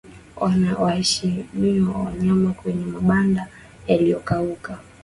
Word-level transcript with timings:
Wahamishe 0.39 1.29
wanyama 1.95 2.53
kwenye 2.53 2.85
mabanda 2.85 3.47
yaliyokauka 3.87 4.79